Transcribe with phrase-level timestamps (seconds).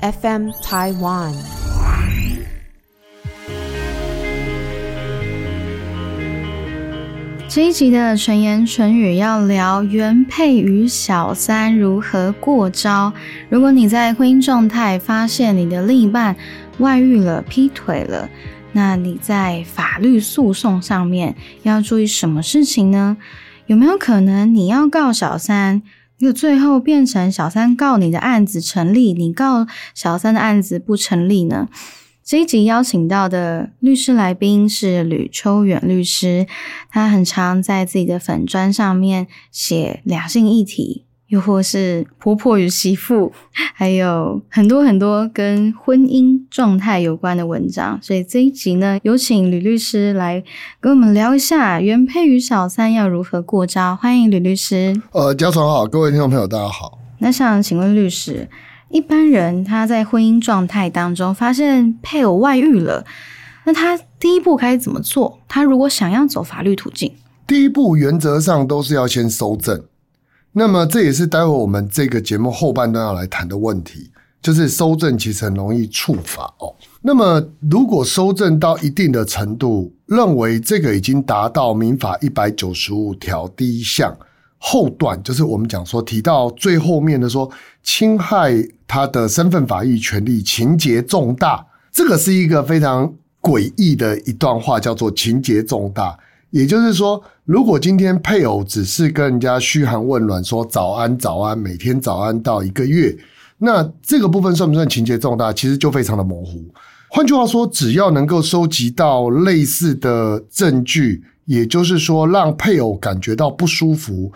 [0.00, 1.32] FM Taiwan。
[7.48, 13.10] 这一集的纯言纯语要聊原配与小三如何过招。
[13.48, 16.36] 如果你在婚姻状态发现你的另一半
[16.78, 18.28] 外遇了、劈腿了，
[18.72, 23.16] 那你在法律诉讼上面要注意什么事情呢？
[23.66, 25.82] 有没有可能你要告小三，
[26.18, 31.68] 又最后变成小三告你的案子成立，你告小三的案子不成立呢？
[32.24, 36.46] 这一集邀请到的律师来宾是吕秋远律师，
[36.90, 43.32] 他很常在自己的粉砖上面写两性议题，又或是婆婆与媳妇，
[43.74, 47.98] 还有很多很多跟婚姻状态有关的文章。
[48.00, 50.42] 所以这一集呢，有请吕律师来
[50.78, 53.96] 跟我们聊一下原配与小三要如何过招。
[53.96, 55.00] 欢迎吕律师。
[55.12, 56.98] 呃，家长好，各位听众朋友，大家好。
[57.18, 58.48] 那想请问律师？
[58.88, 63.04] 一般人他在婚姻状态当中发现配偶外遇了，
[63.64, 65.40] 那他第一步该怎么做？
[65.48, 67.12] 他如果想要走法律途径，
[67.48, 69.82] 第一步原则上都是要先收证。
[70.58, 76.74] 那么这也是待会我们这个节目后半段要来谈的问题，就是收证其实很容易触法哦。
[77.02, 84.16] 那么如果收证到一定的程度，认为这个已经达到民法一百九十五条第一项。
[84.58, 87.48] 后段就是我们讲说提到最后面的说
[87.82, 88.54] 侵害
[88.88, 96.18] 他的身份法益权利情节重大，这个是一个非常诡异的一段话，叫做情节重大。
[96.50, 103.16] 也就是说，如果今天配偶只是跟人家嘘寒问暖，说早安早安，每天早安到一个月，
[103.58, 105.52] 那这个部分算不算情节重大？
[105.52, 106.64] 其实就非常的模糊。
[107.08, 114.32] 换句话说，只要能够收集到类似的证据，也就是说让配偶感觉到不舒服。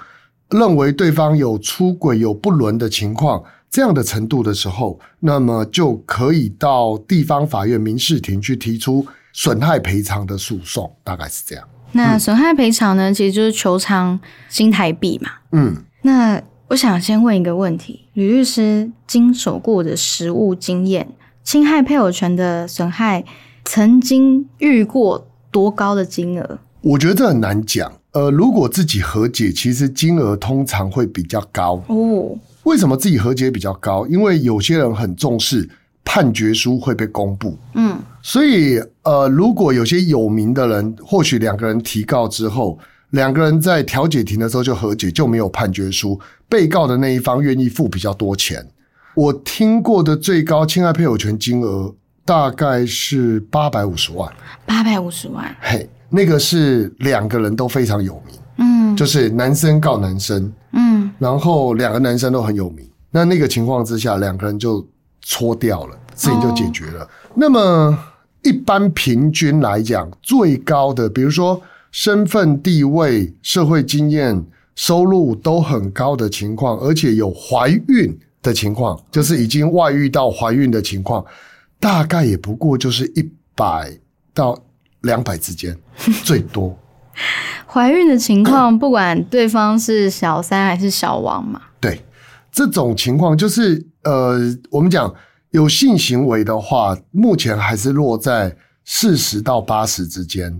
[0.51, 11.65] 认为对方有出轨、有不伦的情况，这样的程度的时候，那么就可以到地方法院民事庭去提出损害赔偿的诉讼，大概是这样。
[11.93, 15.31] 那损害赔偿呢，其实就是求偿新台币嘛。
[15.53, 21.09] 嗯，那我想先问一个问题：吕律师经手过的实务经验，
[21.43, 23.25] 侵害配偶权的损害，
[23.65, 26.59] 曾经遇过多高的金额？
[26.83, 27.93] 我觉得这很难讲。
[28.13, 32.37] 呃，如果自己和解，其实金额通常会比较高哦。
[32.65, 34.07] 为什么自己和解比较高？
[34.07, 35.69] 因为有些人很重视
[36.13, 42.77] 判决书会被公布，嗯，所以呃，如果有些有名的人，或许两个人提告之后，
[43.11, 48.67] 两个人在调解庭的时候就和解，就没有判决书，被告的那一方愿意付比较多钱。
[49.15, 51.95] 我听过的最高侵害配偶权金额
[52.25, 54.29] 大概是八百五十万，
[54.67, 55.89] 八百五十万，嘿。
[56.13, 64.85] 那个是两个人都非常有名，嗯，就是男生告男生，嗯，然后两个男生都很有名，那那个情况之下，两个人就
[65.23, 67.09] 搓掉了，事情就解决了。
[67.35, 67.99] 那么
[68.43, 71.61] 一般平均来讲，最高的，比如说
[71.91, 74.45] 身份地位、社会经验、
[74.75, 81.25] 收入都很高的情况，而且有怀孕的情况，就是已经外遇到怀孕的情况，
[81.79, 83.99] 大概也不过就是一百
[84.35, 84.57] 到。
[85.05, 85.75] 两百之间
[86.25, 86.79] 最多，
[87.67, 91.59] 怀孕的情况，不管对方是小三还是小王嘛？
[91.81, 92.05] 对，
[92.53, 94.39] 这种情况就是呃，
[94.69, 95.11] 我们讲
[95.51, 100.51] 有性行为的话，目前还是落在四十到八十之间；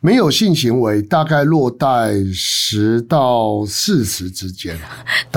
[0.00, 4.78] 没有性行为，大概落在十到四十之间。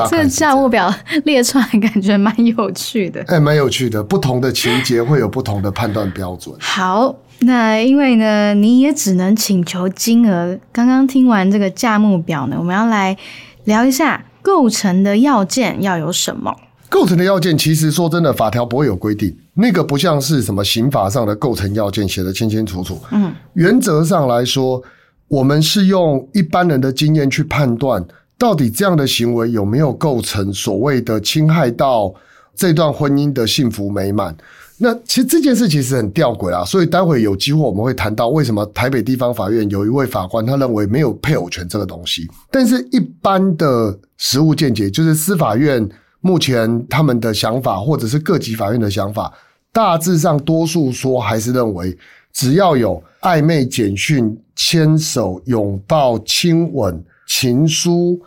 [0.10, 0.94] 这个价目表
[1.26, 3.24] 列出来，感觉蛮有趣的。
[3.28, 6.56] 哎，蛮有趣的，不同的情节会有不同的判断标准。
[6.60, 7.16] 好。
[7.44, 10.60] 那因为呢，你也只能请求金额。
[10.72, 13.18] 刚刚听完这个价目表呢，我们要来
[13.64, 16.56] 聊一下构成的要件要有什么。
[16.92, 23.00] 构成的要件其实说真的，法条不会有规定，那个不像是什么刑法上的构成要件写的清清楚楚。
[23.12, 24.84] 嗯，原则上来说，
[25.30, 28.06] 我们是用一般人的经验去判断，
[28.38, 32.14] 到底这样的行为有没有构成所谓的侵害到
[32.54, 34.36] 这段婚姻的幸福美满。
[34.78, 45.88] 那其实这件事其实很吊诡啊，所以待会有机会我们会谈到为什么台北地方法院有一位法官他认为没有配偶权这个东西，但是一般的实务见解，就是司法院
[46.22, 49.34] 目前他们的想法，或者是各级法院的想法，
[49.74, 51.98] 大致上多数说还是认为，
[52.32, 58.20] 只要有暧昧、简讯、牵手、拥抱、亲吻、情书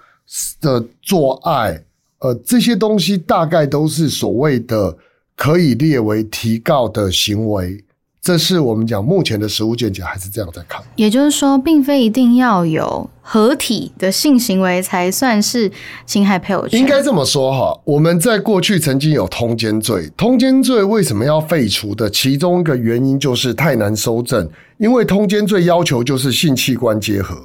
[0.61, 1.82] 的做爱，
[2.19, 4.96] 呃，这些东西大概都是所谓的。
[5.37, 7.83] 可以列为提告的行为，
[8.25, 10.82] 这是我们讲目前的实物见解，还是这样在看。
[10.97, 15.71] 也就是说，并非一定要有合体的性行为才算是
[16.06, 16.81] 侵害配偶权。
[16.81, 22.09] 应该这么说哈，我们在过去曾经有通奸罪，通奸罪为什么要废除的？
[22.09, 24.49] 其中一个原因就是太难收证，
[24.79, 27.37] 因为通奸罪要求就是性器官结合，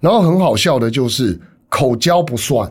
[0.00, 2.68] 然后很好笑的就是口交不算。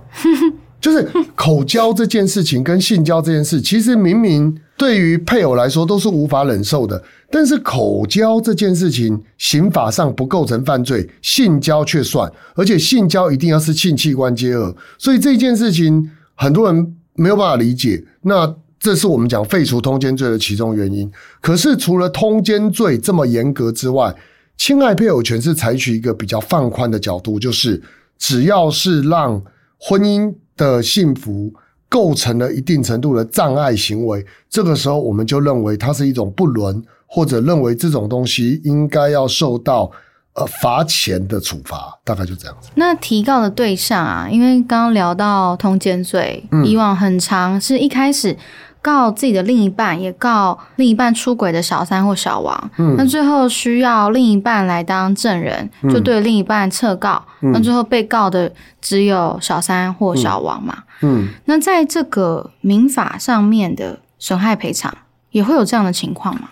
[0.84, 1.02] 就是
[1.34, 7.02] 口交这件事情跟性交这件事，其实明明对于配偶来说都是无法忍受的，
[7.32, 18.04] 但是口交这件事情刑法上不构成犯罪，性交却算，而且性交一定要是性器官接合，所以这件事情很多人没有办法理解。
[18.24, 21.10] 那这是我们讲废除通奸罪的其中原因。
[21.40, 24.14] 可是除了通奸罪这么严格之外，
[24.58, 27.82] 侵害配偶权是采取一个比较放宽的角度，就是
[28.20, 29.42] 只要是让
[29.80, 30.36] 婚姻。
[30.56, 31.54] 的幸福
[31.90, 39.92] 构成了一定程度的障碍行为，这个时候我们就认为它是一种不伦，或者认为这种东西应该要受到
[40.34, 42.70] 呃罚钱的处罚，大概就这样子。
[42.76, 48.38] 那提告的对象啊，因为刚刚聊到通奸罪，以往很长是一开始。
[48.84, 52.72] 告自己的另一半，也告另一半出轨的小三或小王。
[52.78, 57.24] 嗯，那最后需要另一半来当证人，就对另一半撤告。
[57.40, 58.52] 那最后被告的
[58.82, 60.84] 只有小三或小王嘛。
[61.02, 64.94] 嗯，那在这个民法上面的损害赔偿，
[65.32, 66.50] 也会有这样的情况吗？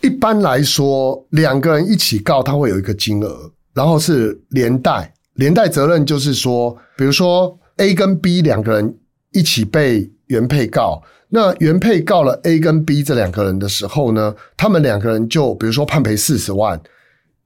[0.00, 8.96] 一般来说，两个人一起告，他会有一个金额，然后是连带连带责任，就是说，比如说 A 跟 B 两个人
[9.32, 11.02] 一起被原配告。
[11.34, 16.78] 那原配告了 A 跟 B 这两个人的时候呢，他们两个人就比如说判赔四十万，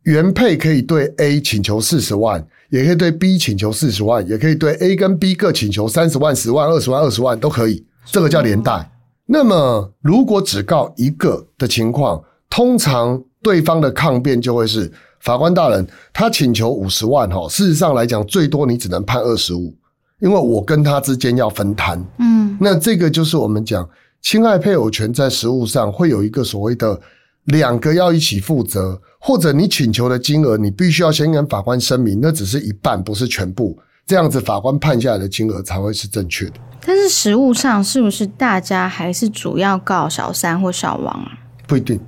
[0.02, 8.90] 原配可以对 A 请求四十万，也可以对 B 请求四十万，也可以对 A 跟 B 各请求三十万、十万、二十万、二十万都可以，这个叫连带。
[9.26, 19.72] 那么如果只告一个的情况，通常对方的抗辩就会是法官大人，他请求五十万哈，事实上来讲，最多你只能判二十五。
[20.20, 23.86] 因为我跟他之间要分摊，嗯，那这个就是我们讲
[24.22, 26.98] 侵害配偶权在实务上会有一个所谓的
[27.44, 36.54] 两个要一起负责，或者你请求的金额你必须要先跟法官声明，那只是一半，不是全部，这样子法官判下来的金额才会是正确的。
[36.86, 41.32] 但是实务上是不是大家还是主要告小三或小王啊？
[41.66, 42.00] 不一定，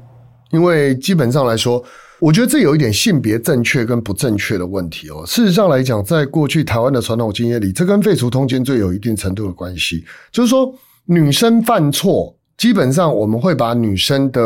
[0.50, 1.84] 因为基本上来说。
[2.20, 5.24] 我觉得这有一点性别正确跟不正确的问题哦。
[5.26, 10.04] 事实上来讲，在过去台湾的传统经验里，这跟废除通奸罪有一定程度的关系。
[10.32, 10.74] 就是说，
[11.04, 14.42] 女生犯错，基本上我们会把女生的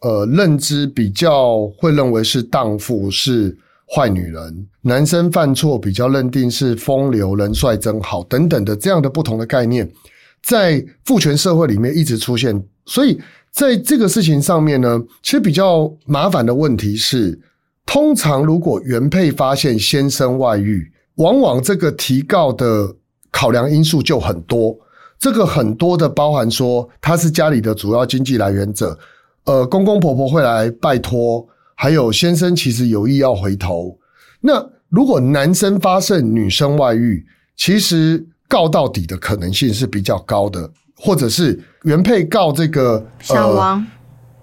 [0.00, 3.56] 呃认知比较会认为是荡妇是
[3.94, 4.52] 坏女人；
[4.82, 9.90] 男生犯错比较认定是风流人帅真好等等的这样的不同的概念，
[10.42, 13.20] 在父权社会里面一直出现，所以。
[13.56, 17.40] 在这个事情上面呢，其实比较麻烦的问题是，
[17.86, 22.94] 通常如果原配发现先生外遇，往往这个提告的
[23.30, 24.76] 考量因素就很多。
[25.18, 28.98] 这个很多的包含说他是家里的主要经济来源者，
[29.44, 33.98] 呃，公公婆婆会来拜托，还有先生其实有意要回头。
[34.42, 37.24] 那如果男生发现女生外遇，
[37.56, 40.70] 其实告到底的可能性是比较高的。
[40.98, 43.86] 或者是原配告这个小王，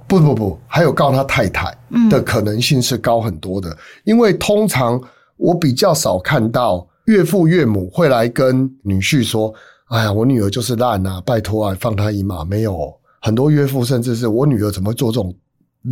[0.07, 1.77] 不不不，还有告他太太
[2.09, 4.99] 的可能性是高很多的，因为通常
[5.35, 9.53] 我比较少看到岳父岳母会来跟女婿说
[9.91, 15.35] ：“哎呀，我女儿就是烂啊，拜托啊，放她一马。”没有很多岳父甚至是我女儿怎么会做这种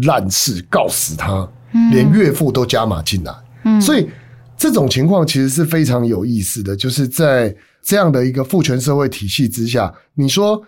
[0.04, 1.46] 烂事，告死他，
[1.92, 3.82] 连岳父都加码进来。
[3.82, 4.10] 所以
[4.56, 7.54] 这种情况其实是非常有意思的，就是在。
[7.84, 10.62] 这样的一个父权社会体系之下，你说，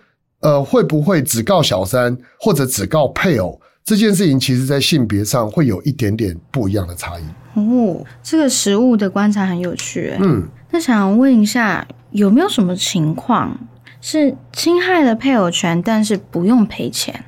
[0.44, 7.24] 呃，会不会只告小三或者只告配偶这件事情，其实在性别上会有一点点不一样的差异。
[7.54, 10.12] 哦，这个实物的观察很有趣。
[10.20, 13.58] 嗯，那想问一下，有没有什么情况
[14.02, 17.24] 是侵害了配偶权，但是不用赔钱？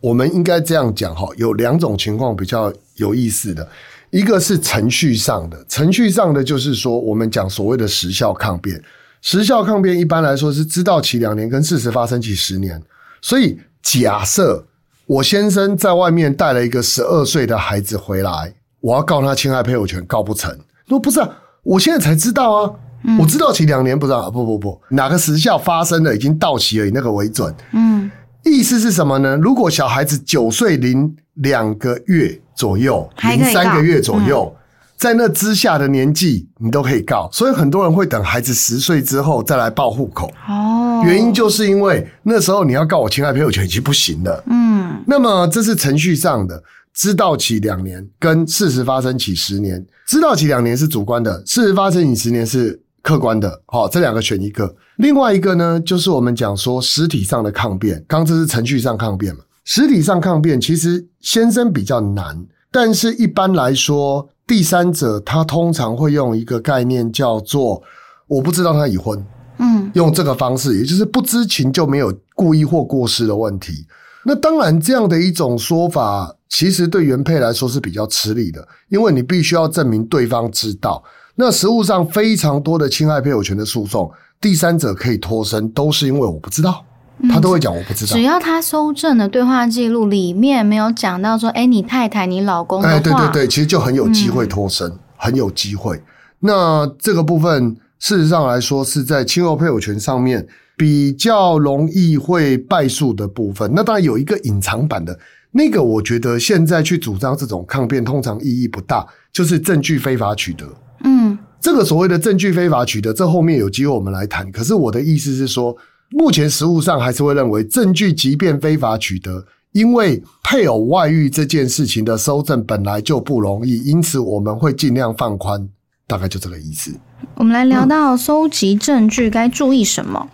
[0.00, 3.68] 我们应该这样讲哈，有两种情况比较有意思的。
[4.08, 8.82] 一个是程序上的，程序上的就是说，我们讲所谓的时效抗辩。
[9.22, 12.82] 时效抗辩一般来说是知道期两年，跟事实发生期十年。
[13.20, 14.64] 所以假设
[15.06, 20.56] 我先生在外面带了一个十二岁的孩子回来，我要告他侵害配偶权，告不成。
[20.88, 21.28] 说不是啊，
[21.62, 22.72] 我现在才知道啊，
[23.18, 27.54] 我知道期两年不知道，不不不，哪个时效发生了已经到期了，以那个为准。
[27.72, 28.10] 嗯，
[28.44, 29.36] 意思是什么呢？
[29.36, 34.56] 如果小孩子九岁零两个月左右，零三个月左右。
[35.00, 40.30] 在那之下的年纪，你都可以告，所以很多人会等孩子十岁之后再来报户口。
[40.46, 44.44] 哦，原因就是因为那时候你要告我侵害配偶权已经不行了。
[44.48, 46.62] 嗯，那么这是程序上的。
[46.92, 53.62] 知道起两年跟事实发生起十年，知道起两年是主观的，事实发生起十年是客观的。
[53.66, 54.74] 好，这两个选一个。
[54.96, 59.40] 另外一个呢，就是我们讲说实体上的抗辩，刚这是程序上抗辩嘛。
[59.64, 62.36] 实体上抗辩其实先生比较难，
[62.70, 67.80] 但是一般来说，第三者他通常会用一个概念叫做
[68.26, 69.24] 我不知道他已婚，
[69.58, 73.86] 嗯，用这个方式，也就是不知情就没有故意或过失的问题。
[74.24, 81.00] 那当然，这样的一种说法，其实对原配来说是比较吃力的，因为你必须要证明对方知道。
[81.36, 86.84] 那实物上非常多的侵害配偶权的诉讼，第三者可以脱身，都是因为我不知道，
[87.28, 88.12] 他都会讲我不知道。
[88.14, 96.00] 只要他收证的对话记录里面没有讲到说，哎，你太太、你老公的话，哎，对对对，其实就很有机会脱身，很有机会。
[96.38, 100.46] 那这个部分，事实上来说，是在亲友配偶权上面。
[100.76, 105.18] 比较容易会败诉的部分，那当然有一个隐藏版的
[105.50, 110.64] 那个，我觉得现在去主张这种抗辩，通常意义不大，就是证据非法取得。
[111.04, 114.50] 嗯，这个所谓的证据非法取得，这后面有机会我们来谈。
[114.50, 115.76] 可是我的意思是说，
[116.10, 125.68] 目前实务上还是会认为，证据即便非法取得，因为配偶外遇这件事情的收证本来就不容易，因此我们会尽量放宽，
[126.06, 126.92] 大概就这个意思。
[127.34, 130.28] 我们来聊到收集证据该注意什么。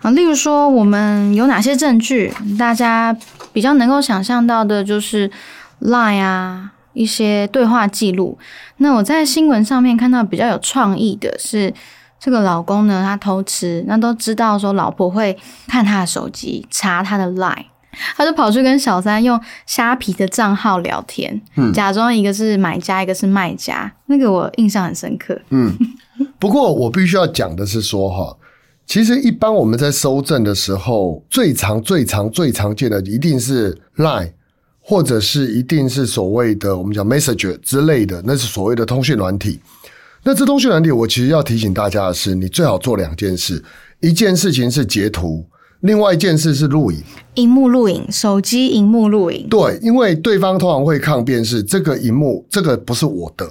[0.00, 2.32] 啊，例如说，我们有哪些证据？
[2.58, 3.16] 大家
[3.52, 5.30] 比较能够想象到的，就是
[5.80, 8.38] lie 啊，一些对话记录。
[8.78, 11.74] 那我在新闻上面看到比较有创意的是，
[12.20, 15.36] 这个老公呢，他偷吃，那都知道说老婆会
[15.66, 17.64] 看他的手机，查他的 Line，
[18.16, 21.40] 他就跑去跟小三用虾皮的账号聊天，
[21.72, 23.90] 假装一个是买家，一个是卖家。
[24.06, 25.40] 那个我印象很深刻。
[25.48, 25.74] 嗯，
[26.38, 28.36] 不过我必须要讲的是说哈。
[28.86, 34.32] 其实，一般我们在收证的时候，最常、最常、最常见的一定是 Line，
[34.80, 39.60] 或者是一定是所谓的我们讲 Messenger 之类的，那是所谓的通讯软体。
[40.22, 43.62] 那这通讯软体，我其实要提醒大家的是，你最好做两件事：
[44.00, 45.44] 一件事情是截图，
[45.80, 47.02] 另外一件事是录影。
[47.34, 49.48] 荧幕录影，手机荧幕录影。
[49.48, 53.48] 对，因为对方通常会抗辩是这个荧幕，这个不是我的。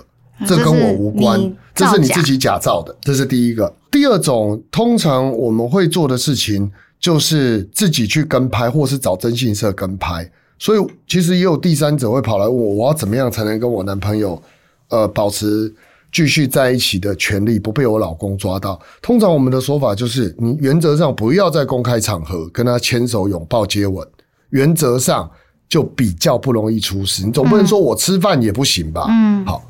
[0.48, 1.38] 这跟我无关，
[1.76, 3.74] 这是你自己假造的，这是第一个。
[3.92, 10.32] 第二种，通常我们会做的事情就是自己去跟拍，或是找征信社跟拍。
[10.58, 14.42] 所以其实也有第三者会跑来问我，我要怎么样才能跟我男朋友
[14.88, 15.74] 呃保持
[16.12, 18.80] 继续在一起的权利，不被我老公抓到。
[19.02, 24.08] 通常我们的说法就是，你原则上不要在公开场合跟他牵手、拥抱、接吻，
[24.50, 25.30] 原则上
[25.68, 27.26] 就比较不容易出事。
[27.26, 29.06] 你总不能说我吃饭也不行吧？
[29.10, 29.64] 嗯，好。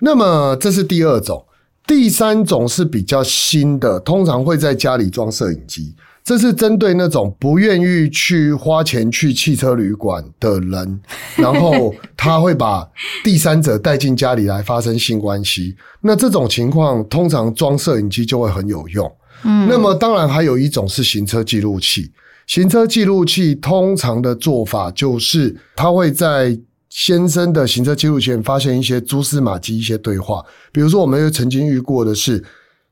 [0.00, 1.44] 那么这是第二种，
[1.86, 5.94] 第三种是比较新的，通常会在家里装摄影机。
[6.28, 11.00] 这是针对那种不愿意去花钱去汽车旅馆的人，
[11.36, 12.86] 然后他会把
[13.24, 15.74] 第三者带进家里来发生性关系。
[16.02, 19.10] 那这种情况，通常装摄影机就会很有用。
[19.44, 22.12] 嗯，那么当然还有一种是行车记录器，
[22.46, 26.60] 行车记录器通常的做法就是他会在。
[26.90, 30.42] 先生的行车记录前发现一些蛛丝马迹，一些对话，
[30.72, 32.42] 比如说，我们又曾经遇过的是，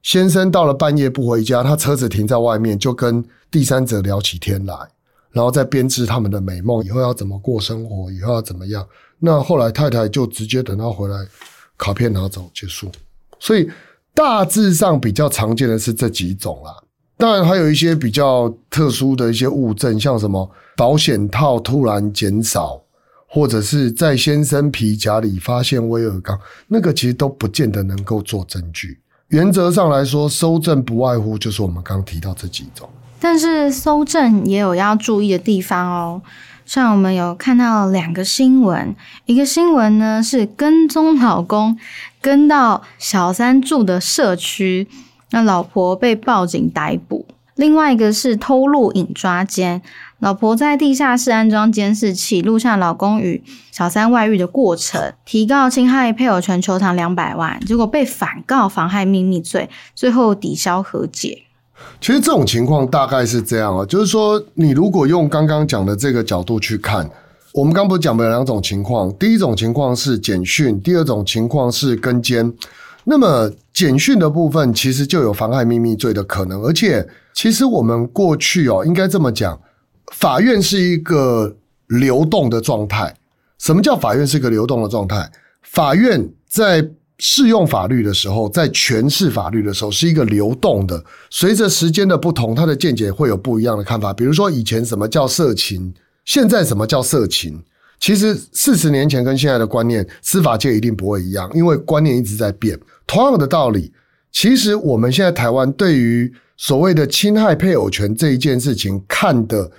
[0.06, 4.72] 先生到了半夜不回家，他车子停在外面，就跟第三者聊起天来，
[5.32, 8.86] 然后再编织他们的美梦，以后要怎么过生活，以后要怎么样。
[9.18, 11.26] 那后来太太就直接等他回来，
[11.76, 12.88] 卡片拿走结束。
[13.40, 13.68] 所以
[14.14, 16.72] 大致上比较常见的是这几种啦，
[17.16, 22.80] 当然还有一些比较特殊的一些物证，像什么保险套突然减少。
[23.28, 29.00] 或者是在先生皮夹里发现威尔刚，那个其实都不见得能够做证据。
[29.28, 32.88] 原则上来说，收证不外乎就是我们刚提到这几种。
[33.18, 36.22] 但是收证也有要注意的地方哦。
[36.64, 41.76] 像我们有看到两个新闻，一个新闻呢是跟踪老公
[42.20, 44.86] 跟到小三住的社区，
[45.30, 47.24] 那老婆被报警逮捕；
[47.56, 49.82] 另外一个是偷录影抓奸。
[50.18, 61.42] 老婆在地下室安装监视器，录下老公与小三外遇的过程，提告侵害配偶权，求偿两百万，结果被反告妨害秘密罪，最后抵消和解。
[62.00, 67.10] 其实这种情况大概是这样啊，就是说，你如果用刚刚讲的这个角度去看，
[67.52, 72.50] 我们刚不是讲了两种情况，第一种情况是简讯，第二种情况是跟监。
[73.04, 79.60] 那么简讯的部分其实就有妨害秘密罪的可能，而且其实我们过去哦，应该这么讲。
[80.12, 83.14] 法院是一个流动的状态。
[83.58, 85.30] 什么叫法院是一个流动的状态？
[85.62, 86.86] 法院在
[87.18, 91.02] 适用法律的时候，在诠释法律的时候，是一个流动的。
[91.30, 94.12] 随着时间的不同，他的见解会有不一样的看法。
[94.12, 95.92] 比如说，以前什么叫色情，
[96.24, 97.62] 现在什么叫色情？
[97.98, 102.78] 其实四十年前跟现在的观念，司法界一定不会一样，因为观念一直在变。
[103.06, 103.90] 同样的道理，
[104.30, 109.70] 其实我们现在台湾对于所谓的侵害配偶权这一件事情看得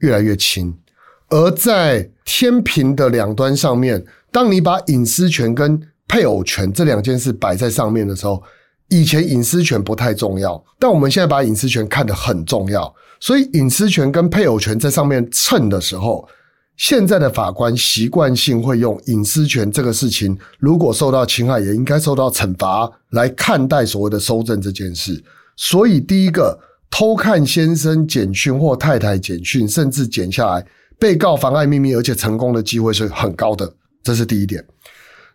[0.00, 0.74] 越来越轻，
[1.28, 8.42] 而在天平的两端上面，当你把隐私权跟配偶权这两件事摆在上面的时候，
[8.88, 16.28] 以前隐私权不太重要，但我们现在把隐私权看得很重要，所以隐私权跟配偶权在上面称的时候。
[16.76, 25.20] 现在的法官习惯性会用隐私权这个事情，如果受到侵害，也应该受到惩罚来看待所谓的收证这件事。
[25.56, 26.56] 所以，第一个
[26.90, 30.66] 偷看先生简讯或太太简讯，甚至剪下来，
[30.98, 34.64] 被告妨碍秘密，而且成功的机会是很高的，这是第一点。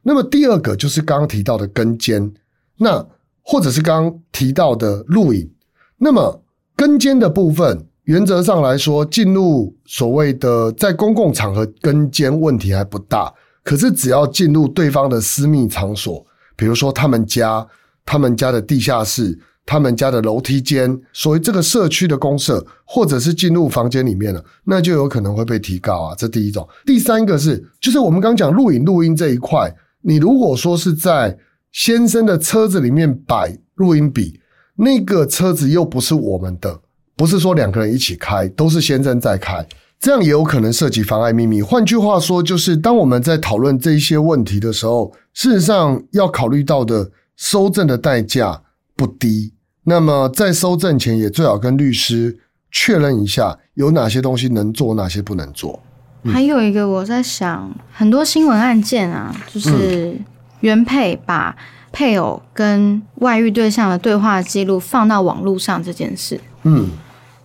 [0.02, 2.34] 那么第二个就是刚刚提到的跟监，
[2.78, 3.06] 那
[3.42, 5.50] 或者是刚刚提到的录影。
[5.98, 6.44] 那么
[6.76, 7.88] 跟监的部分。
[8.06, 13.34] 原则上来说，进入所谓的在公共场合跟监问题还不大。
[13.64, 16.22] 可是只要进入对方的私密场所，
[16.58, 17.66] 比如说他们家、
[18.06, 26.15] 他们家的地下室、他们家的楼梯间，所谓这个社区的公社，或者是进入房间里面了，那就有可能会被提高啊。
[26.17, 26.67] 这第一种。
[26.86, 31.38] 第三个是，就是我们刚讲录影录音这一块，你如果说是在
[31.72, 34.39] 先生的车子里面摆录音笔，
[34.75, 36.79] 那个车子又不是我们的。
[37.15, 39.65] 不是说两个人一起开，都是先生在开，
[40.00, 41.62] 这样也有可能涉及妨碍秘密。
[41.62, 48.62] 换句话说，就是当我们在讨论这一些问题的时候，事实上要考虑到的收证的代价
[48.96, 49.54] 不低。
[49.84, 52.40] 那么在收证前，也最好跟律师
[52.72, 55.80] 确认一下，有哪些东西能做，哪些不能做。
[56.26, 60.16] 还有一个我在想，很多新闻案件啊，就是
[60.62, 61.56] 原配把
[61.92, 66.40] 配偶跟外遇对象的对话记录放到网络上这件事。
[66.64, 66.90] 嗯。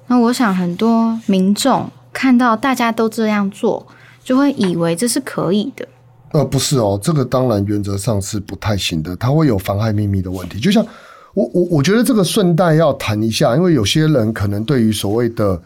[0.07, 3.87] 那我想，很多民众看到大家都这样做，
[4.25, 5.87] 就会以为这是可以的。
[6.31, 10.59] 呃，不是哦，这个当然原则上是不太行的，它会有妨害秘密的问题。
[10.59, 10.87] 就像
[11.35, 15.61] 我我我觉得这个顺带要谈一下，因为有些人可能对于所谓的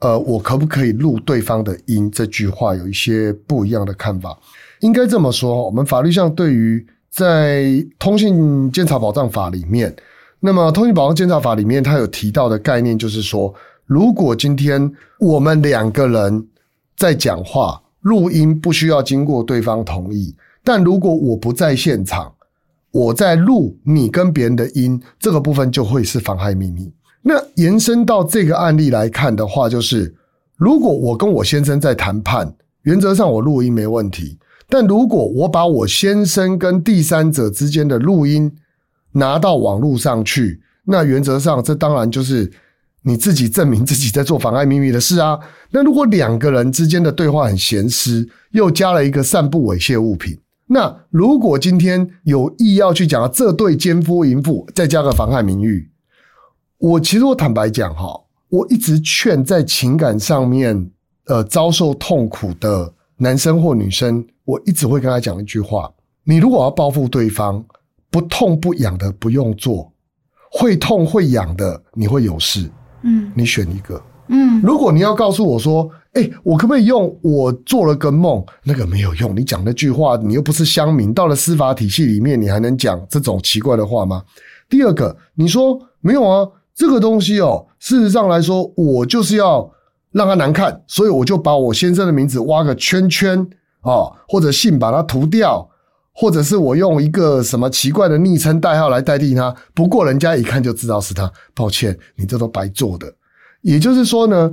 [0.00, 4.36] 呃，我可不可以录对方的音这句话有一些不一样的看法。
[4.80, 9.94] 应该这么说，我们法律上对于在通信监察保障法里面，
[10.40, 13.54] 那么通信保障监察法里面，它有提到的概念就是说。
[13.88, 16.44] 如果今天我们两个人
[16.96, 22.34] 在讲话，录音不需要经过对方同意，但如果我不在现场，
[22.96, 26.90] 我在录你跟别人的音，这个部分就会是妨害秘密。
[27.20, 30.14] 那延伸到这个案例来看的话，就是
[30.56, 32.54] 如果我跟我先生在谈判，
[32.84, 38.50] 原则上我录音没问题，但如果我把我先生跟第三者之间的录音
[39.12, 42.50] 拿到网络上去，那原则上这当然就是。
[43.08, 45.38] 你自己证明自己在做妨碍秘密的事啊？
[45.70, 50.36] 那如果两个人之间的对话很闲私，又加了一个散布猥亵物品，
[50.68, 55.90] 那如果今天有意要去讲这对奸夫淫妇，再加个妨害名誉，
[56.78, 60.90] 我其实我坦白讲哈，我一直劝在情感上面
[61.26, 65.88] 呃遭受痛苦的男生或女生，我一直会跟他讲一句话：
[66.24, 67.64] 你如果要报复对方，
[68.10, 69.92] 不痛不痒的不用做，
[70.50, 72.68] 会痛会痒的你会有事。
[73.02, 74.02] 嗯，你选一个。
[74.28, 78.42] 嗯，如果你要告诉我说，哎，我可不可以用我做了个梦？
[78.64, 79.36] 那个没有用。
[79.36, 84.22] 你讲那句话，你又不是乡民，到了司法体系里面，你还能讲这种奇怪的话吗？
[84.68, 86.48] 第二个，你说没有啊？
[86.74, 89.70] 这个东西哦，事实上来说，我就是要
[90.12, 93.38] 让他难看，所以我就把我先生的名字挖个圈圈
[93.82, 95.68] 啊，或者姓把它涂掉。
[96.18, 101.30] 或者是我用一个什么奇怪的昵称代号来代替他，不过人家一看就知道是他。
[101.54, 103.14] 抱歉，你这都白做的。
[103.60, 104.50] 也就是说呢，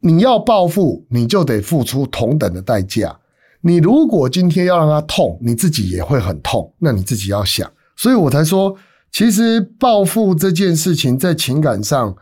[0.00, 3.18] 你要报复，你就得付出同等的代价。
[3.60, 7.68] 你如果今天要让他痛，你自己也会很痛，那你自己要想。
[7.96, 8.74] 所以我才说，
[9.10, 12.14] 其实报复这件事情在情感上，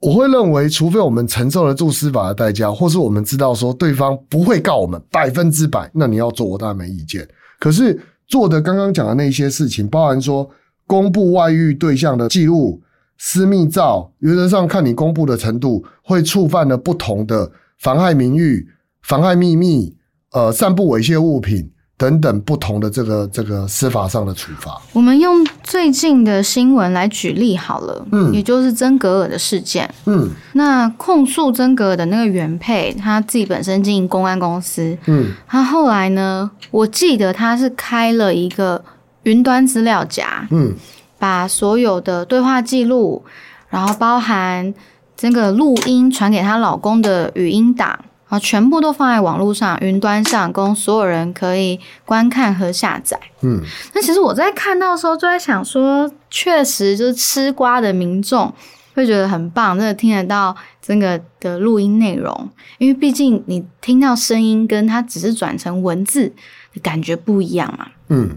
[0.00, 7.26] 我会认为，除非我们承受得住司法的代价，或是我们知道说对方不会告我们百分之百，那你要做，我当然没意见。
[7.60, 10.48] 可是做的刚刚讲的那些事情，包含说
[10.86, 12.80] 公布外遇对象的记录、
[13.18, 18.66] 私密照，原则上看你公布的程度，会触犯了不同的妨害名誉、
[19.02, 19.94] 妨害秘密、
[20.32, 21.70] 呃，散布猥亵物品。
[21.98, 38.84] 等等不同的这个这个司法上的处罚，我们用最近的新闻来举例好了，嗯，也就是曾格尔的事件，嗯，那控诉曾格尔的那个原配，他自己本身经营公安公司，嗯，他后来呢，我记得他是开了一个
[39.24, 40.72] 云端资料夹，嗯，
[41.18, 43.24] 把所有的对话记录，
[43.68, 44.72] 然后包含
[45.16, 48.04] 这个录音传给她老公的语音档。
[48.28, 53.18] 啊，全部都放在网络上、云端上，供所有人可以观看和下载。
[53.40, 53.62] 嗯，
[53.94, 58.52] 那其实我在看到的时候，就在想说，确实就是吃瓜的民众
[58.92, 66.30] 会觉得很棒，真的听得到这个的录音内容，因为毕竟你听到声音跟它只是转成文字
[66.74, 67.86] 的感觉不一样嘛。
[68.10, 68.36] 嗯，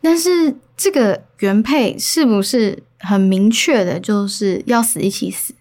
[0.00, 5.54] 但是这个原配是不是很明确的，就是要死一起死？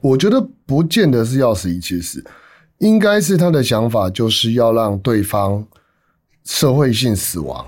[0.00, 2.24] 我觉得不见得是要死一起死，
[2.78, 5.64] 应该是他的想法就是要让对方
[6.44, 7.64] 社会性死亡，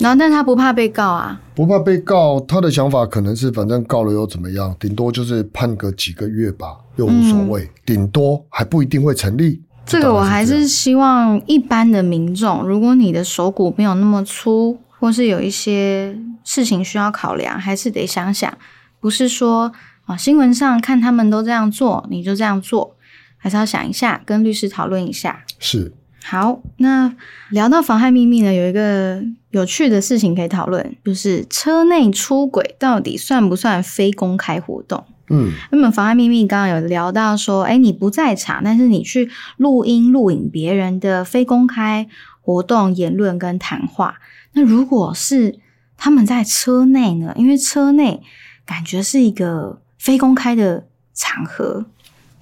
[0.00, 1.40] 然后，但他不怕被告啊。
[1.54, 2.40] 不怕被告。
[2.40, 9.62] 他的想法可能是反正告了又怎么样，顶多就是判个几个月吧，又无所谓，顶多还不一定会成立。
[9.86, 18.56] 这个我还是希望一般的民众，如果你的手骨没有那么粗，或是有一些事情需要考量，还是得想想，
[19.00, 19.72] 不是说
[20.06, 22.96] 啊新闻上看他们都这样做，你就这样做，
[23.36, 25.44] 还是要想一下，跟律师讨论一下。
[25.58, 25.92] 是
[26.24, 27.14] 好，那
[27.50, 35.04] 聊到妨害秘密呢，有一个有趣的事情可以讨论，就是车内出轨到底算不算非公开活动？
[35.30, 42.08] 嗯那么妨害秘密刚刚有聊到说，哎，你不在场，但是你去录音录影别人的非公开
[42.40, 44.16] 活动、言论跟谈话。
[44.52, 45.58] 那如果是
[45.96, 47.32] 他们在车内呢？
[47.36, 48.22] 因为车内
[48.64, 51.86] 感觉是一个非公开的场合，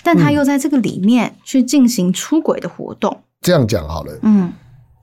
[0.02, 3.22] 但他又在这个里面去进行出轨的活动。
[3.40, 4.52] 这样讲好了，嗯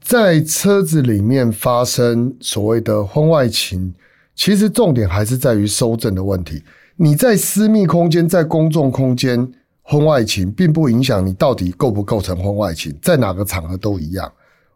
[0.02, 3.94] 在车子里面发生所谓的婚外情，
[4.36, 6.62] 其实重点还是在于收证的问题。
[6.98, 9.50] 你在私密空间、在公众空间
[9.82, 14.30] 婚外情，并不影响你到底构不构成婚外情，在哪个场合都一样。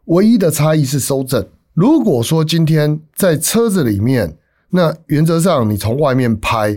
[0.06, 1.46] 唯一的差异是收证。
[1.78, 4.36] 如果说今天在车子里面，
[4.70, 6.76] 那原则上你从外面拍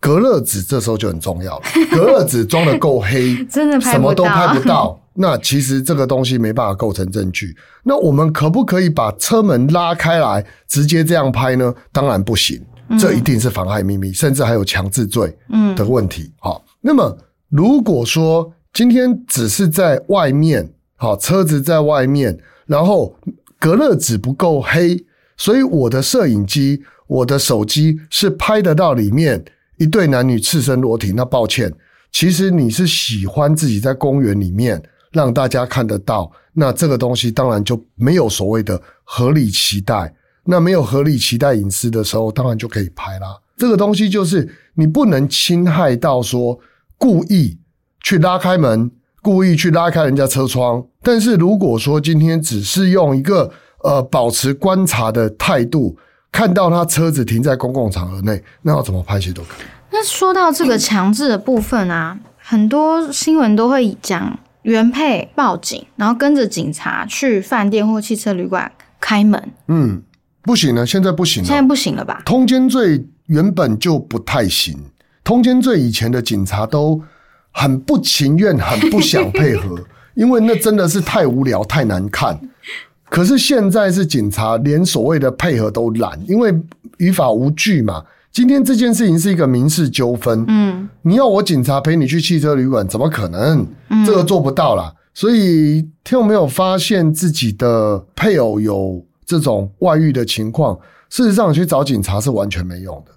[0.00, 1.64] 隔热纸，这时候就很重要了。
[1.94, 4.98] 隔热纸装的够黑， 真的拍什么都拍不到。
[5.14, 7.54] 那其实这个东西没办法构成证据。
[7.84, 11.72] 那我们可不可以把车门拉开来，直接这样拍呢？
[11.92, 12.60] 当然不行，
[12.98, 16.32] 这一定是妨害秘密，甚至还有强制罪嗯的问题。
[16.40, 17.16] 好，那么
[17.48, 23.14] 如果说今天只是在外面，好，车子在外面，然后
[23.62, 25.04] 隔热纸不够黑，
[25.36, 29.44] 所以我的摄影机、我的手机是拍得到里面
[29.76, 31.12] 一对男女赤身裸体。
[31.12, 31.72] 那抱歉，
[32.10, 40.12] 其实你是喜欢自己在公园里面让大家看得到，那这个东西当然就没有所谓的合理期待。
[40.44, 43.38] 那没有合理期待隐私的时候，当然就可以拍啦。
[43.56, 46.58] 这个东西就是你不能侵害到说
[46.98, 47.56] 故意
[48.00, 48.90] 去拉开门，
[49.22, 50.84] 故意去拉开人家车窗。
[51.02, 53.50] 但是如果说今天只是用一个
[53.82, 55.96] 呃保持观察的态度，
[56.30, 59.66] 看到他车子停在公共场合内，那要怎么拍戏都可以。
[59.90, 70.02] 那说到这个强制的部分啊，很多新闻都会讲原配报警，然后跟着警察去饭店或汽车旅馆开门，嗯，
[70.42, 71.62] 不行了，现在不行了现在。
[71.62, 72.22] 不行了吧？
[72.24, 74.74] 通奸罪原本就不太行，
[75.22, 77.02] 通奸罪以前的警察都
[77.52, 79.78] 很不情愿、很不想配合，
[80.14, 82.38] 因为那真的是太无聊、太难看。
[83.08, 86.52] 可是现在是警察连所谓的配合都懒，因为
[86.96, 88.02] 于法无据嘛。
[88.32, 93.66] 今天这件事情是一个民事纠纷，嗯，你要我警察陪你去汽车旅馆，怎么可能？
[93.90, 94.90] 嗯这个做不到啦。
[95.12, 100.78] 所以，听有没有发现自己的配偶有这种外遇的情况？
[101.10, 103.12] 事实上，你去找警察是完全没用的。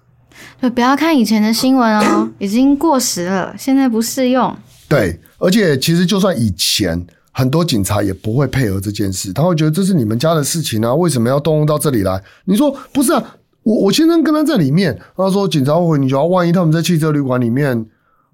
[0.60, 4.54] 对，不要看以前的新闻哦， 已经过时了，现在不适用。
[4.88, 12.22] 对，而且其实就算以前很多警察也不会配合这件事，他会觉得这是你们家的事情啊，为什么要动用到这里来？
[12.44, 13.36] 你说不是啊？
[13.62, 17.84] 我我先生跟他在里面，他说警察会回你就要，万一他们在汽车旅馆里面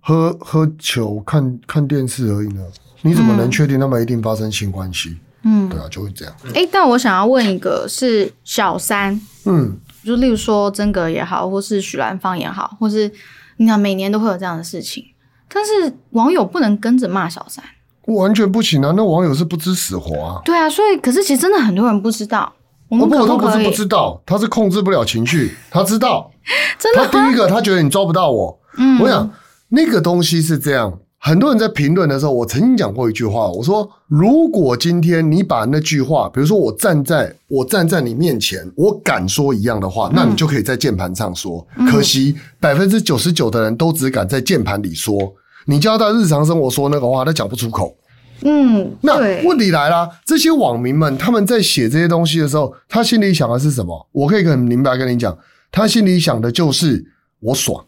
[0.01, 2.61] 喝喝酒、看看电视而已呢？
[3.01, 5.17] 你怎么能确定他们一定发生性关系？
[5.45, 6.35] 嗯，对啊，就会这样。
[6.55, 13.11] 诶，但我想要问一个，是小三，嗯，就例如说曾格也好，或是许兰芳也好，或是
[13.59, 15.05] 你看每年都会有这样的事情，
[15.49, 17.65] 但是网友不能跟着骂小三。
[18.07, 18.93] 完全不行啊！
[18.97, 20.43] 那网友是不知死活啊！
[20.45, 22.53] 对啊，所以可是其实真的很多人不知道，
[22.89, 23.29] 我们可可以？
[23.29, 26.29] 他不是不知道，他是控制不了情绪，他知道。
[26.81, 28.61] 真的他第一个，他觉得你抓不到我。
[28.77, 29.31] 嗯我想
[29.69, 41.65] 那个东西是这样，很多人在评论的时候，我曾经讲过一句话，我说：如果今天你把那句话，比如说我站在我站在你面前，我敢说一样的话，那你就可以在键盘上说。
[41.89, 45.33] 可惜百分之九十九的人都只敢在键盘里说，
[45.67, 47.97] 你叫他日常生活说那个话，他讲不出口。
[48.41, 54.09] 嗯，那，问题来了，这些网民们他们在写这些东西的时候，他心里想的是什么？
[54.11, 55.39] 我可以很明白跟你讲，
[55.71, 57.05] 他心里想的就是
[57.39, 57.85] 我爽。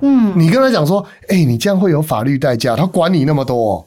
[0.00, 3.86] 嗯，你跟他讲说，哎、你这样会有法律代价，他管你那么多、哦。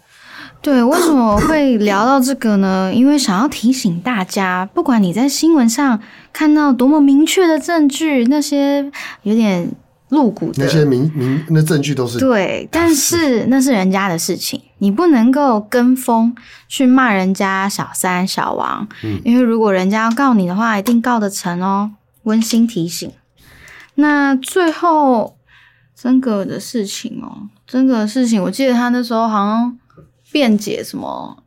[0.61, 2.89] 对，为什么会聊到这个呢？
[2.93, 5.99] 因为想要提醒大家，不管你在新闻上
[6.31, 8.89] 看到多么明确的证据，那些
[9.23, 9.69] 有点
[10.09, 16.33] 露骨的那些明明那证据都是对，但是那是人家的事情，你不能够跟风
[16.69, 21.91] 去骂人家小三、小王，嗯因为如果人家要告你的话，一定告得成哦。
[22.23, 23.11] 温馨提醒。
[23.95, 25.35] 那最后
[25.95, 29.77] 曾格的事情哦，曾格的事情，我记得他那时候好像
[30.31, 31.43] 辩解什么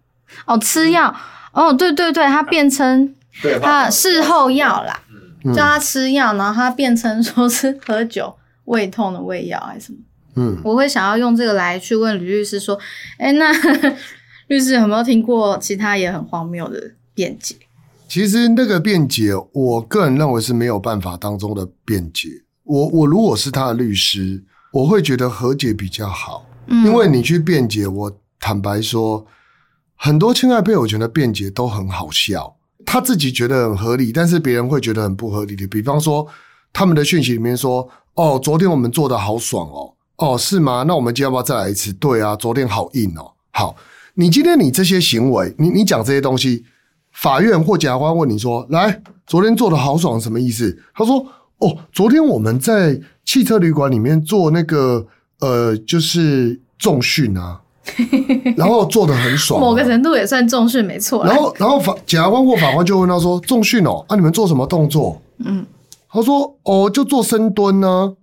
[0.46, 1.14] 哦，吃药
[1.52, 3.14] 哦，对对对，他辩称
[3.60, 5.00] 他事后药啦，
[5.44, 9.98] 嗯叫他吃药，然后他辩称说是喝酒胃痛的胃药还是什么。
[10.36, 12.78] 嗯，我会想要用这个来去问吕律师说，
[13.18, 13.50] 哎，那
[14.48, 17.56] 律师有没有听过其他也很荒谬的辩解？
[18.08, 22.28] 其实那个辩解，我个人认为是没有办法当中的辩解。
[22.66, 29.24] 我我如果是他的律师，我会觉得和解比较好，嗯因为你去辩解，我坦白说，
[29.94, 35.66] 很多侵害配偶权的辩解都很好笑，他自己觉得很合理，但是别人会觉得很不合理的。
[35.68, 36.26] 比方说，
[36.72, 40.84] 他们的讯息里面说：“哦，昨天我们做的好爽哦，哦是吗？
[40.86, 43.32] 那我们今天要不要再来一次？”对啊，昨天好硬哦。
[43.52, 43.76] 好，
[44.14, 46.64] 你今天你这些行为，你你讲这些东西，
[47.12, 51.24] 法院或检察官问你说：“来，昨天做的好爽，什么意思？”他说
[51.58, 55.06] ：“哦，昨天我们在汽车旅馆里面做那个
[55.40, 57.60] 呃，就是重训啊，
[58.56, 61.24] 然后做的很爽啊、某个程度也算重训，没错。
[61.24, 65.64] 然后，然后法检察官或法官就问他说：“重训哦，啊，你们做什么动作？”嗯，
[66.10, 68.14] 他说：“哦，就做深蹲呢、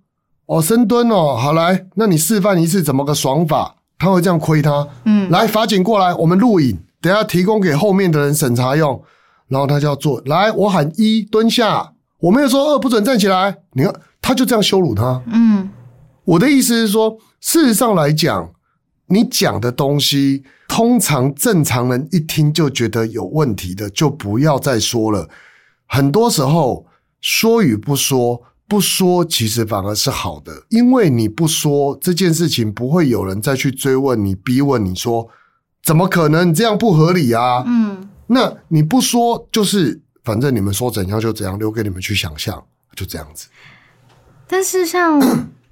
[0.46, 4.86] 哦，深蹲哦，好来，那你示范一次怎么个爽法？”他会这样亏他。
[5.04, 9.02] 嗯来，法警过来，我们录影，等下提供给后面的人审查用。
[9.48, 11.93] 然后他就要做，来，我喊一，蹲下。
[12.24, 13.54] 我没有说二，不准站起来。
[13.74, 15.22] 你看，他就这样羞辱他。
[15.26, 15.68] 嗯
[16.24, 18.50] 我的意思是说，事实上来讲，
[19.08, 25.28] 你讲的东西，通常正常人一听就觉得有问题的，就不要再说了。
[25.86, 26.86] 很多时候，
[27.20, 35.28] 说与不说，不说其实反而是好的，因为你不说这件事情，不会有人再去追问你、逼问你说，
[35.82, 37.62] 怎么可能这样不合理啊？
[37.66, 42.64] 嗯，那你不说，就是反正你们说怎样就怎样，留给你们去想象，
[42.96, 43.48] 就这样子。
[44.48, 45.20] 但是像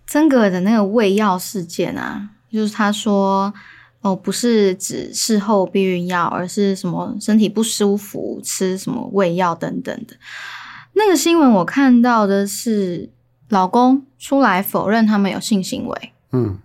[0.06, 3.52] 曾格尔的那个胃药事件啊，就是他说
[4.02, 10.16] 哦，不是指事后避孕药，而是什么身体不舒服吃什么胃药等等的。
[10.94, 13.10] 那个新闻我看到的是
[13.48, 16.12] 老公出来否认他们有性行为。
[16.32, 16.58] 嗯，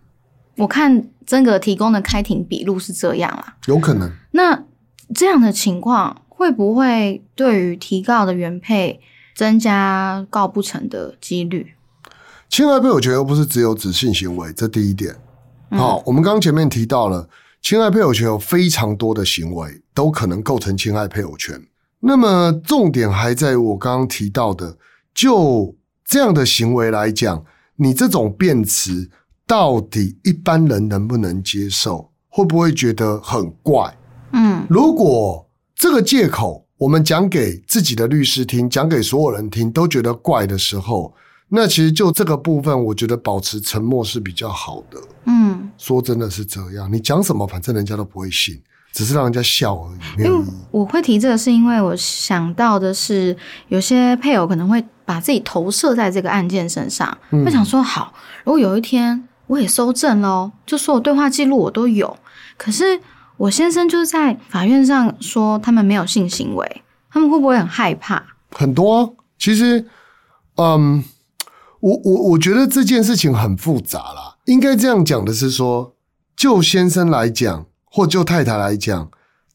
[0.58, 3.56] 我看曾格提供的开庭笔录是这样啦。
[3.68, 4.12] 有可能。
[4.32, 4.64] 那
[5.14, 9.00] 这样的情况会不会对于提告的原配
[9.36, 11.74] 增加告不成的几率？
[12.48, 15.16] 侵害配偶权又不是只有指性行为，这第一点。
[15.72, 17.28] 好，我们刚刚前面提到了，
[17.64, 21.60] 侵害配偶权有非常多的行为都可能构成侵害配偶权。
[22.02, 24.78] 那么重点还在于我刚刚提到的，
[25.16, 27.44] 就这样的行为来讲，
[27.78, 29.10] 你这种辩词
[29.48, 32.12] 到底一般人能不能接受？
[32.30, 33.98] 会不会觉得很怪？
[34.34, 35.47] 嗯如果
[35.78, 41.14] 这个借口我们讲给自己的律师听，讲给所有人听，都觉得怪的时候，
[41.50, 45.00] 那其实就这个部分，我觉得保持沉默是比较好的。
[45.26, 48.60] 嗯，说真的是这样，你讲什么，反正人家都不会信，
[48.92, 50.46] 只是让人家笑而已，因为。
[50.72, 53.38] 我会提这个，是因为我想到的是，
[53.68, 58.12] 有些配偶可能会把自己投射在这个案件身上，嗯会想说：好，
[58.44, 62.18] 如果有一天我也收证了哦，就所有对话记录我都有，
[62.58, 63.00] 可是
[63.38, 68.22] 我先生就是在法院上说他们没有性行为，他们会不会很害怕？
[68.52, 69.86] 很多啊、其实，
[70.56, 71.04] 嗯，
[71.80, 74.38] 我我我觉得这件事情很复杂啦。
[74.46, 75.94] 应该这样讲的是说，
[76.36, 79.10] 就先生来讲，或就太太来讲，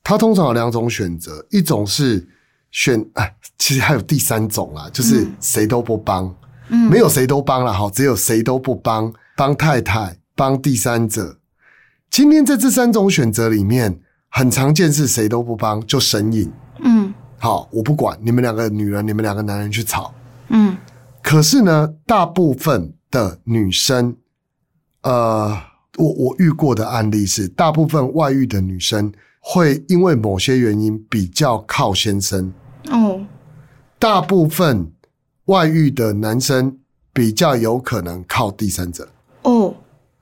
[0.04, 2.28] 他通常有两种选择，一种是
[2.70, 6.32] 选，哎，其实还有第三种啦，就是谁都不帮，
[6.68, 11.38] 嗯没有谁都帮了，好，只有谁都不帮，帮太太，帮第三者。
[12.12, 13.98] 今天在这三种选择里面，
[14.28, 16.52] 很常见是谁都不帮，就神隐。
[16.84, 20.12] 嗯好，我不管你们两个女人，你们两个男人去吵。
[20.48, 20.76] 嗯
[21.22, 24.14] 可是呢，大部分的女生，
[25.00, 25.58] 呃，
[25.96, 32.52] 我我遇过的案例是，大部分外遇的女生会因为某些原因比较靠先生，
[32.90, 33.24] 哦
[33.98, 34.92] 大部分
[35.46, 36.76] 外遇的男生
[37.14, 39.08] 比较有可能靠第三者。
[39.44, 39.74] 哦，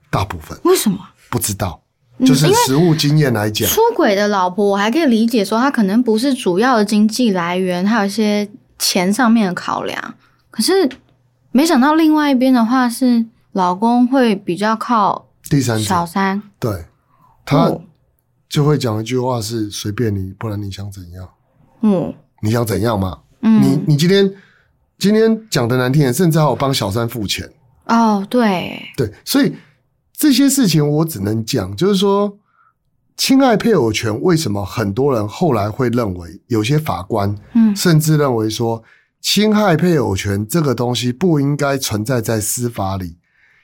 [0.09, 0.97] 大部分为什么？
[1.29, 1.80] 不知道，
[2.25, 10.15] 就是实务经验来讲，出轨的老婆，我还可以理解说，她可能不是主要的经济来源，还有一些钱上面的考量。
[10.49, 10.89] 可是
[11.51, 16.85] 没想到另外一边的话是老公会比较靠第三者小三，对
[17.45, 17.81] 他哦
[18.49, 21.29] 就会讲一句话是随便你，不然你想怎样？
[21.81, 23.19] 嗯你想怎样嘛？
[23.41, 24.31] 嗯，你你今天
[24.99, 27.49] 今天讲的难听点，甚至还有帮小三付钱。
[27.85, 29.53] 哦，对，对，所以
[30.21, 32.37] 这些事情我只能讲，就是说，
[33.17, 38.83] 侵害配偶权，为什么很多人后来会认为，有些法官嗯甚至认为说，
[39.19, 43.17] 侵害配偶权这个东西不应该存在在司法里，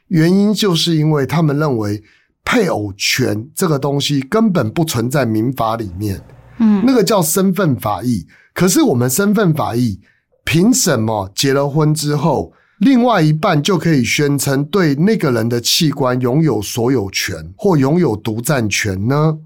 [0.07, 2.01] 原因就是因为他们认为
[2.43, 6.19] 配偶权这个东西根本不存在民法里面。
[6.57, 8.25] 嗯那个叫身份法益。
[8.55, 9.99] 可是我们身份法益，
[10.43, 19.39] 凭什么结了婚之后，另外一半就可以宣称对那个人的器官拥有所有权或拥有独占权呢？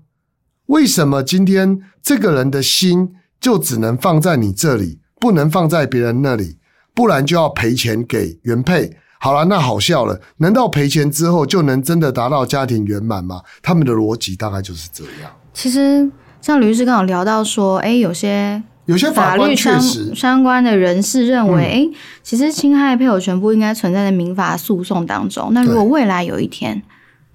[0.65, 6.57] 为什么今天这个人的心就只能放在你这里，不能放在别人那里？
[6.93, 8.97] 不然就要赔钱给原配。
[9.19, 10.19] 好了，那好笑了。
[10.37, 13.41] 难道赔钱之后就能真的达到家庭圆满吗？
[13.61, 15.31] 他们的逻辑大概就是这样。
[15.53, 16.09] 其实
[16.41, 19.79] 像律师刚好聊到说，哎，有些有些法法律相
[20.15, 25.49] 相关的人士认为，嗯哎、其实侵害配偶权不应该存在在民法诉讼当中。
[25.53, 26.81] 那如果未来有一天，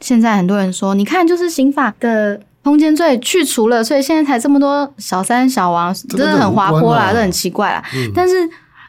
[0.01, 7.83] 现在很多人说，你看，就是刑法的通奸罪去除了，所以现在才这么多小三小王，真的很滑坡啦，这很奇怪啦。
[7.95, 8.35] 嗯但是，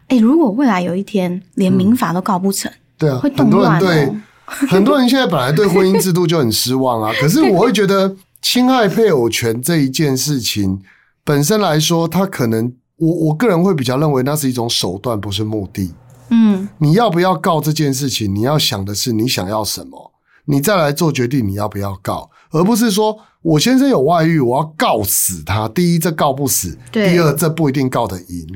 [0.07, 4.15] 哎、如果未来有一天连民法都告不成，对啊会，很多人动乱对哦。
[4.47, 7.13] 很多人现在本来对婚姻制度就很失望啊。
[7.21, 10.81] 可是我会觉得侵害配偶权这一件事情
[11.27, 15.93] 本身来说，它可能我我个人会比较认为那是一种手段，不是目的。
[16.29, 18.33] 嗯你要不要告这件事情？
[18.33, 20.13] 你要想的是你想要什么，
[20.45, 25.67] 你再来做决定你要不要告，而不是说我先生有外遇，我要告死他。
[25.67, 28.47] 第一，这告不死；第二，这不一定告得赢。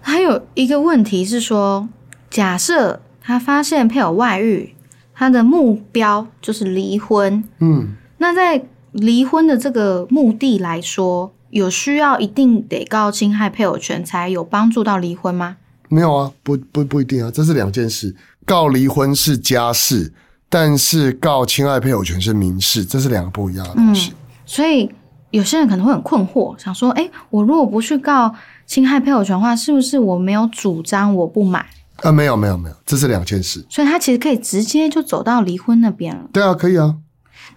[0.00, 1.86] 还有一个问题是说，
[2.30, 4.74] 假设他发现配偶外遇，
[5.14, 15.56] 他的目标就是离婚，嗯，那在离婚的这个目的来说，有需要一定得告侵害配偶权才有帮助到离婚吗？
[15.88, 18.14] 没有啊，不不不一定啊，这是两件事。
[18.44, 20.12] 告离婚是家事，
[20.48, 24.12] 但是告侵害配偶权是民事，这是两个不一样的东西。
[24.44, 24.90] 所以
[25.30, 28.34] 有些人可能会很困惑，想说：哎，我如果不去告
[28.66, 31.64] 侵害配偶权的话，是不是我没有主张我不买？
[32.02, 33.64] 啊，没有没有没有，这是两件事。
[33.68, 36.28] 所以他其实可以直接就走到离婚那边了。
[36.32, 36.96] 对啊，可以啊。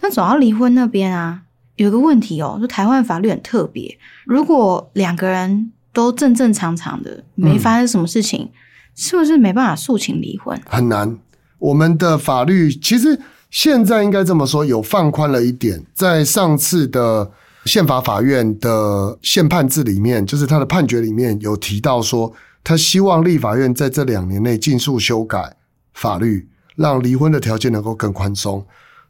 [0.02, 1.42] 那走到离婚那边啊，
[1.84, 8.50] 有个问题哦，就台湾法律很特别，如果两个人都正正常常的，没发生什么事情，
[8.96, 10.60] 是不是没办法诉请离婚？
[10.66, 11.18] 很难。
[11.58, 15.82] 我们的法律其实现在应该这么说，有放宽了一点。
[15.94, 17.32] 在上次的
[17.66, 25.56] 宪法法院的宪判制里面，就是他的判决里面有提到说，他希望立法院在这两年内尽速修改
[25.94, 28.66] 法律，让离婚的条件能够更宽松。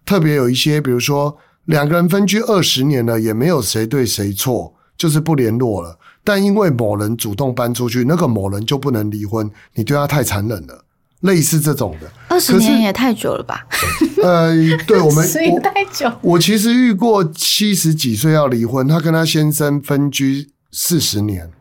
[0.06, 5.98] 特别有一些，比如说两个人分居二十年了，也没有谁对谁错，就是不联络了。
[6.24, 10.86] 但因为某人主动搬出去，那个某人就不能离婚，你对他太残忍了。
[11.22, 13.68] 类似这种的，二十年也太久了吧？
[14.24, 14.54] 呃，
[14.88, 16.10] 对我们十 年我太久。
[16.22, 21.52] 我其实遇过七十几岁要离婚，她跟她先生分居四十年，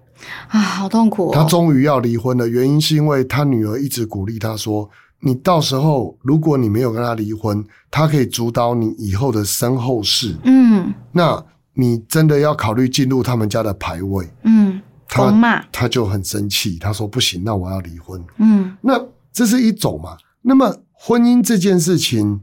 [0.48, 1.46] 啊，好痛苦她哦！
[1.50, 2.46] 终于要离婚了。
[2.46, 4.88] 原因是因为她女儿一直鼓励她说
[5.20, 10.36] ：“你到时候如果你没有跟他离婚，他可以主导你以后的身后事。
[10.44, 14.28] 嗯那你真的要考虑进入他们家的牌位。
[14.42, 19.00] 嗯，他公骂，他就很生气，他说：“不行，那我要离婚。”嗯那
[19.32, 20.16] 这是一种嘛？
[20.42, 22.40] 那么婚姻这件事情，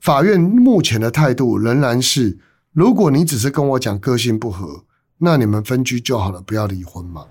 [0.00, 2.38] 法院目前的态度仍然是：
[2.72, 4.84] 如果你只是跟我讲个性不合，
[5.18, 7.24] 那你们分居就好了，不要离婚嘛。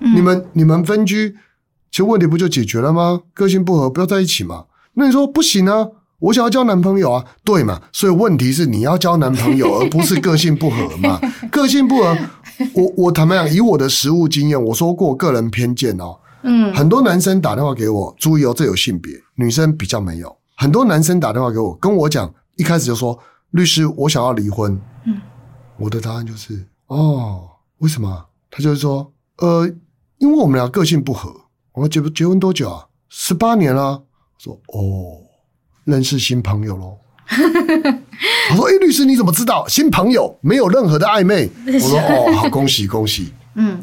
[0.00, 1.36] 嗯你们你们分居，
[1.90, 3.20] 其实问题不就解决了吗？
[3.34, 4.66] 个性不合，不要在一起嘛。
[4.94, 5.88] 那你说不行啊？
[6.20, 7.80] 我想要交男朋友啊，对嘛？
[7.92, 11.18] 所以问题是你要交男朋友， 而不是个性不合嘛。
[11.50, 12.16] 个性不合，
[12.74, 16.18] 我我坦白讲，以我的实务经验，我说过个人偏见哦。
[16.42, 20.36] 嗯很多男生打电话给我，注意哦，这有性别，女生比较没有。
[20.56, 23.18] 很多男生打电话给我，跟我讲，一开始就说
[23.52, 24.78] 律师，我想要离婚。
[25.06, 25.16] 嗯，
[25.78, 27.48] 我的答案就是哦，
[27.78, 28.26] 为什么？
[28.50, 29.66] 他就是说，呃，
[30.18, 31.34] 因为我们俩个性不合。
[31.72, 32.86] 我说结结婚多久啊？
[33.08, 33.82] 十八年了。
[33.92, 34.04] 我
[34.38, 35.20] 说哦，
[35.84, 36.96] 认识新朋友喽。
[38.50, 43.78] 我说：“哎、律师，你怎么知道新朋友没有任何的暧昧？” 我说：“哦，好，恭喜恭喜。”嗯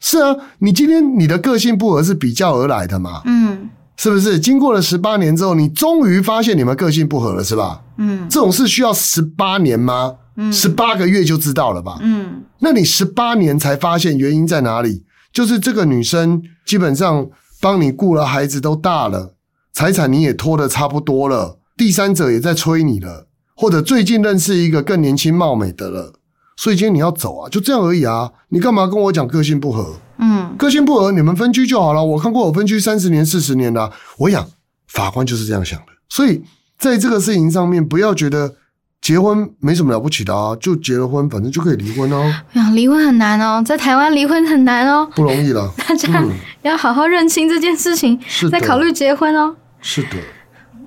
[0.00, 4.38] 是啊，你今天你的个性不合是比较而来的嘛，嗯是不是？
[4.38, 7.82] 经过了十八年之后，你终于发现你们个性不合了，是吧？
[7.98, 10.14] 嗯这种事需要十八年吗？
[10.36, 11.98] 嗯十八个月就知道了吧？
[12.00, 15.04] 嗯那你十八年才发现原因在哪里？
[15.38, 17.30] 就是这个女生基本上
[17.60, 19.36] 帮你顾了孩子都大了，
[19.72, 26.12] 财产你也拖得差不多了，第三者也在催你了，或者最近认识一个更年轻貌美的了，
[26.56, 28.32] 所以今天你要走啊，就这样而已啊。
[28.48, 30.00] 你干嘛跟我讲个性不合？
[30.18, 32.04] 嗯，个性不合，你们分居就好了。
[32.04, 34.44] 我看过我分居三十年、四十年的啊、我想
[34.88, 35.86] 法官就是这样想的。
[36.08, 36.42] 所以
[36.80, 38.56] 在这个事情上面，不要觉得
[39.00, 42.22] 结婚没什么了不起的啊，就结了婚，反正就可以离婚哦，
[42.52, 45.72] 呀，离婚很难哦，在台湾离婚很难哦，不容易了。
[45.88, 46.30] 大家嗯
[46.62, 48.18] 要好好认清这件事情，
[48.50, 49.56] 再考虑结婚哦。
[49.80, 50.16] 是的，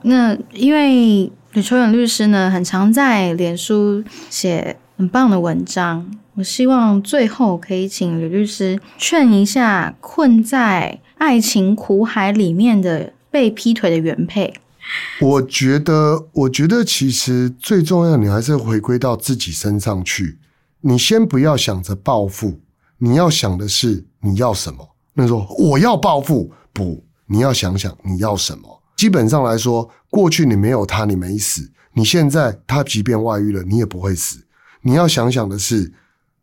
[0.03, 6.12] 那因为吕秋远律师呢，很常在脸书写很棒的文章。
[6.36, 14.53] 我希望最后可以请吕律师劝一下困在爱情苦海里面的被劈腿的原配。
[15.21, 20.39] 我觉得，我觉得其实最重要，你还是回归到自己身上去。
[20.82, 22.59] 你先不要想着报复，
[22.97, 24.95] 你要想的是你要什么。
[25.13, 28.82] 那说我要报复，不，你要想想你要什么。
[28.97, 31.63] 基本上来说，过去你没有他，你没死；
[31.93, 34.45] 你现在他即便外遇了，你也不会死。
[34.82, 35.93] 你要想想的是，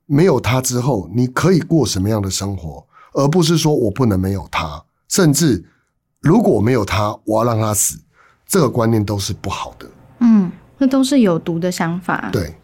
[0.07, 5.65] 没有他之后，你可以过什么样的生活，而不是说我不能没有他，甚至
[6.21, 7.99] 如果没有他，我要让他死。
[8.49, 9.87] 这个观念都是不好的。
[10.21, 12.31] 嗯，那都是有毒的想法。
[12.33, 12.55] 对，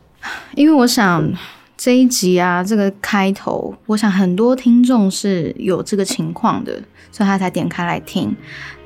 [0.56, 1.30] 因为我想
[1.76, 6.72] 这一集啊，这个开头，我想很多听众是有这个情况的，
[7.12, 8.34] 所以他才点开来听。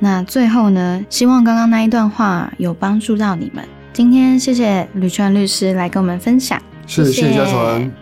[0.01, 3.65] 那最后呢，希望刚刚那一段话有帮助到你们。
[3.93, 7.93] 今天谢谢吕川律师来跟我们分享，是谢谢嘉纯。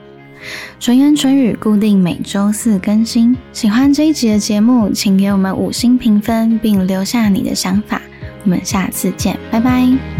[0.80, 3.36] 纯言纯语固定每周四更新。
[3.52, 8.00] 喜欢这一集的节目，请给我们五星评分，并留下你的想法。
[8.46, 10.15] 我们下次见，拜拜。